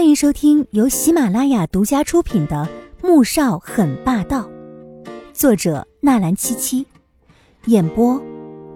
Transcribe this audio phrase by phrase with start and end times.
[0.00, 2.66] 欢迎收听由喜马拉雅独家出品的
[3.06, 4.48] 《穆少很霸道》，
[5.34, 6.86] 作者纳兰七七，
[7.66, 8.18] 演播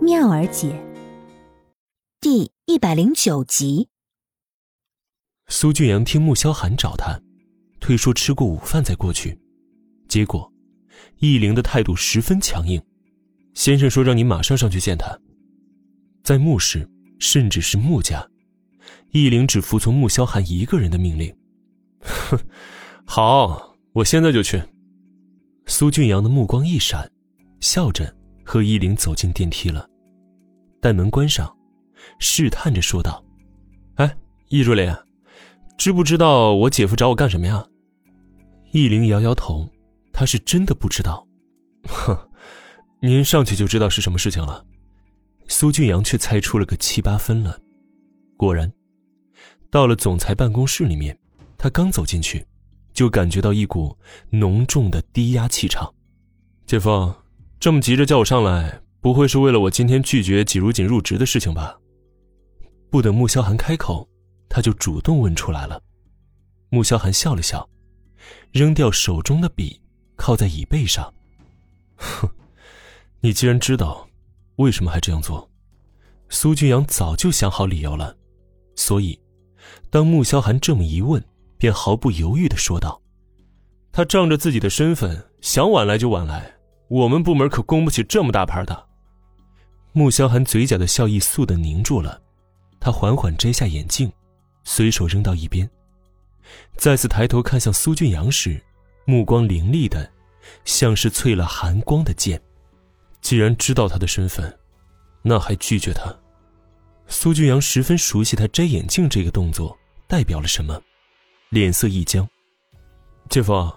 [0.02, 0.78] 妙儿姐，
[2.20, 3.88] 第一百零九集。
[5.46, 7.18] 苏俊阳听穆萧寒找他，
[7.80, 9.40] 推说吃过午饭再过去，
[10.06, 10.52] 结果
[11.20, 12.82] 易灵的态度十分强硬。
[13.54, 15.18] 先生说让你马上上去见他。
[16.22, 16.86] 在穆氏，
[17.18, 18.28] 甚至是穆家。
[19.10, 21.34] 易灵只服从穆萧寒一个人的命令。
[22.00, 22.38] 哼，
[23.06, 24.62] 好，我现在就去。
[25.66, 27.10] 苏俊阳的目光一闪，
[27.60, 29.88] 笑着和易灵走进电梯了。
[30.80, 31.50] 待门关上，
[32.18, 33.24] 试探着说道
[33.96, 34.16] ：“哎，
[34.48, 34.94] 易若莲，
[35.78, 37.66] 知不知道我姐夫找我干什么呀？”
[38.72, 39.66] 易灵摇摇头，
[40.12, 41.26] 他是真的不知道。
[41.88, 42.14] 哼，
[43.00, 44.66] 您上去就知道是什么事情了。
[45.48, 47.58] 苏俊阳却猜出了个七八分了。
[48.36, 48.70] 果然。
[49.70, 51.18] 到了总裁办公室里面，
[51.58, 52.46] 他刚走进去，
[52.92, 53.96] 就感觉到一股
[54.30, 55.92] 浓重的低压气场。
[56.66, 57.12] 姐夫，
[57.58, 61.76] 这么急着叫我上来，不会是为了我今天拒绝季如锦入职的事情吧？
[62.90, 64.08] 不等穆萧寒开口，
[64.48, 65.82] 他就主动问出来了。
[66.70, 67.68] 穆萧寒笑了笑，
[68.52, 69.80] 扔掉手中的笔，
[70.14, 71.12] 靠在椅背上。
[71.96, 72.28] 哼，
[73.20, 74.08] 你既然知道，
[74.56, 75.50] 为什么还这样做？
[76.28, 78.16] 苏俊阳早就想好理由了，
[78.74, 79.18] 所以。
[79.90, 81.24] 当穆萧寒这么一问，
[81.56, 83.00] 便毫不犹豫的说道
[83.92, 86.52] ：“他仗着自己的身份，想晚来就晚来，
[86.88, 88.86] 我们部门可供不起这么大牌的。”
[89.92, 92.20] 穆萧寒嘴角的笑意速的凝住了，
[92.80, 94.12] 他缓缓摘下眼镜，
[94.64, 95.70] 随手扔到一边，
[96.76, 98.60] 再次抬头看向苏俊阳时，
[99.06, 100.10] 目光凌厉的，
[100.64, 102.42] 像是淬了寒光的剑。
[103.20, 104.58] 既然知道他的身份，
[105.22, 106.14] 那还拒绝他？
[107.06, 110.80] 苏俊阳十分熟悉他摘眼镜这个动作代表了什么，
[111.50, 112.28] 脸色一僵。
[113.28, 113.72] 姐夫，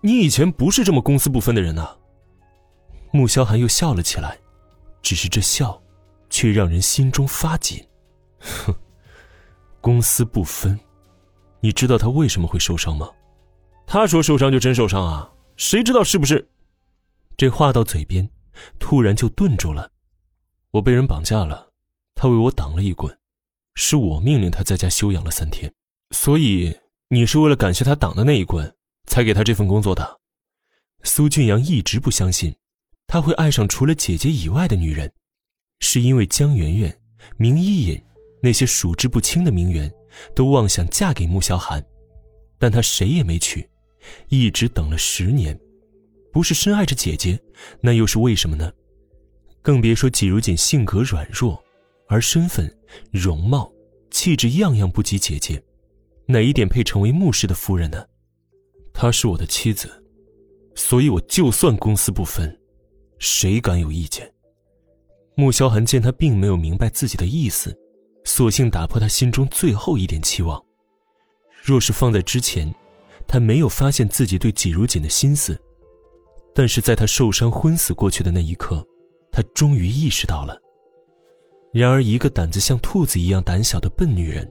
[0.00, 1.96] 你以前不是这么公私不分的人呐。
[3.12, 4.38] 穆萧寒又笑了起来，
[5.02, 5.80] 只是这笑，
[6.28, 7.84] 却让人心中发紧。
[8.38, 8.74] 哼，
[9.80, 10.78] 公私不分，
[11.60, 13.10] 你知道他为什么会受伤吗？
[13.86, 16.48] 他说受伤就真受伤啊，谁知道是不是？
[17.36, 18.28] 这话到嘴边，
[18.78, 19.90] 突然就顿住了。
[20.70, 21.69] 我被人绑架了。
[22.22, 23.18] 他为我挡了一棍，
[23.76, 25.72] 是我命令他在家休养了三天，
[26.10, 26.70] 所以
[27.08, 28.70] 你是为了感谢他挡的那一棍，
[29.06, 30.20] 才给他这份工作的。
[31.02, 32.54] 苏俊阳一直不相信
[33.06, 35.10] 他会爱上除了姐姐以外的女人，
[35.78, 36.94] 是因为江媛媛、
[37.38, 37.98] 明依隐
[38.42, 39.90] 那些数之不清的名媛
[40.34, 41.82] 都妄想嫁给穆萧寒，
[42.58, 43.66] 但他谁也没娶，
[44.28, 45.58] 一直等了十年，
[46.30, 47.40] 不是深爱着姐姐，
[47.80, 48.70] 那又是为什么呢？
[49.62, 51.58] 更别说季如锦性格软弱。
[52.10, 52.68] 而身份、
[53.12, 53.72] 容貌、
[54.10, 55.62] 气质样样不及姐姐，
[56.26, 58.04] 哪一点配成为穆氏的夫人呢？
[58.92, 59.88] 她是我的妻子，
[60.74, 62.58] 所以我就算公私不分，
[63.20, 64.28] 谁敢有意见？
[65.36, 67.72] 穆萧寒见他并没有明白自己的意思，
[68.24, 70.60] 索性打破他心中最后一点期望。
[71.62, 72.74] 若是放在之前，
[73.28, 75.56] 他没有发现自己对季如锦的心思，
[76.52, 78.84] 但是在他受伤昏死过去的那一刻，
[79.30, 80.60] 他终于意识到了。
[81.72, 84.50] 然而，一个胆子像兔子一样胆小的笨女人，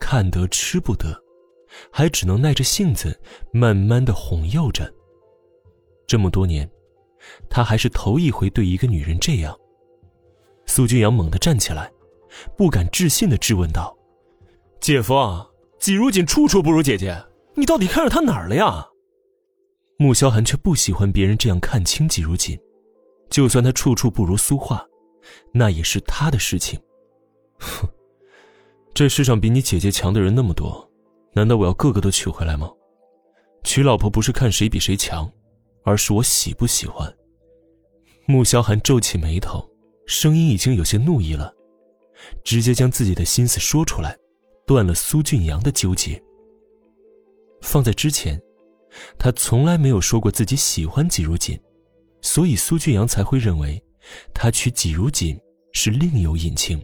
[0.00, 1.14] 看得吃不得，
[1.90, 3.18] 还只能耐着性子，
[3.52, 4.90] 慢慢的哄诱着。
[6.06, 6.68] 这么多年，
[7.50, 9.54] 他还是头一回对一个女人这样。
[10.64, 11.92] 苏君阳猛地站起来，
[12.56, 13.94] 不敢置信的质问道
[14.80, 15.14] ：“姐夫，
[15.78, 17.22] 季如锦处处不如姐姐，
[17.54, 18.86] 你到底看上她哪儿了呀？”
[19.98, 22.58] 穆萧寒却不喜欢别人这样看清季如锦，
[23.28, 24.82] 就算她处处不如苏画。
[25.52, 26.80] 那也是他的事情。
[27.58, 27.88] 哼，
[28.92, 30.90] 这世上比你姐姐强的人那么多，
[31.32, 32.70] 难道我要个个都娶回来吗？
[33.62, 35.30] 娶老婆不是看谁比谁强，
[35.84, 37.12] 而是我喜不喜欢。
[38.26, 39.68] 穆萧寒皱起眉头，
[40.06, 41.52] 声音已经有些怒意了，
[42.44, 44.16] 直接将自己的心思说出来，
[44.66, 46.22] 断了苏俊阳的纠结。
[47.60, 48.40] 放在之前，
[49.18, 51.58] 他从来没有说过自己喜欢季如锦，
[52.22, 53.83] 所以苏俊阳才会认为。
[54.32, 55.38] 他娶季如锦
[55.72, 56.82] 是另有隐情，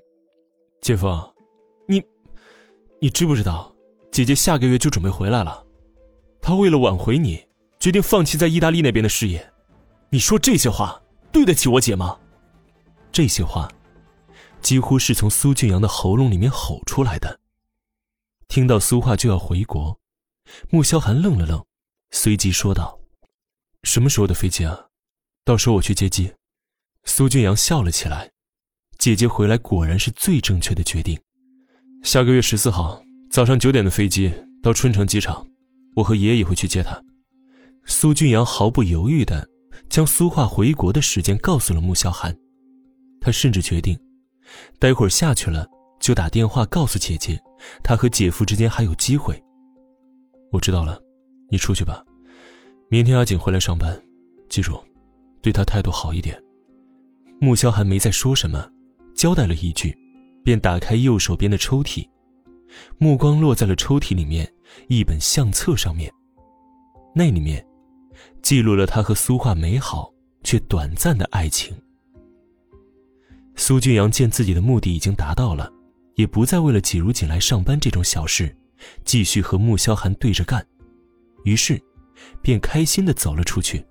[0.81, 1.07] 姐夫，
[1.87, 2.03] 你，
[3.01, 3.75] 你知不知道，
[4.11, 5.65] 姐姐下个月就准备回来了，
[6.41, 7.45] 她为了挽回你，
[7.79, 9.53] 决定放弃在意大利那边的事业，
[10.11, 11.01] 你说这些话
[11.31, 12.19] 对得起我姐吗？
[13.13, 13.71] 这些话，
[14.61, 17.39] 几乎是从苏俊阳的喉咙里面吼出来的。
[18.49, 20.01] 听到苏画就要回国，
[20.71, 21.65] 穆萧寒愣了愣，
[22.11, 22.99] 随即说道
[23.85, 24.87] ：“什么时候的飞机啊？
[25.45, 26.33] 到时候我去接机。”
[27.05, 28.31] 苏俊阳笑了起来，
[28.99, 31.19] 姐姐回来果然是最正确的决定。
[32.03, 34.33] 下个月十四号早上九点的飞机
[34.63, 35.47] 到春城机场，
[35.97, 37.03] 我和爷爷也会去接他。
[37.85, 39.49] 苏俊阳毫不犹豫的
[39.89, 42.37] 将苏画回国的时间告诉了穆萧寒，
[43.21, 43.99] 他甚至决定，
[44.79, 45.67] 待会儿下去了
[45.99, 47.41] 就打电话告诉姐姐，
[47.83, 49.43] 他和姐夫之间还有机会。
[50.53, 51.01] 我知道了，
[51.51, 52.05] 你出去吧。
[52.89, 54.01] 明天阿锦回来上班，
[54.49, 54.79] 记住，
[55.41, 56.41] 对他态度好一点。
[57.41, 58.71] 穆萧寒没再说什么，
[59.15, 59.97] 交代了一句，
[60.45, 62.07] 便打开右手边的抽屉，
[62.99, 64.47] 目光落在了抽屉里面
[64.89, 66.13] 一本相册上面，
[67.15, 67.67] 那里面。
[68.43, 71.75] 记录了他和苏画美好却短暂的爱情。
[73.55, 75.73] 苏俊阳见自己的目的已经达到了，
[76.17, 78.55] 也不再为了季如锦来上班这种小事，
[79.05, 80.67] 继续和穆萧寒对着干，
[81.45, 81.81] 于是，
[82.43, 83.83] 便开心的走了出去。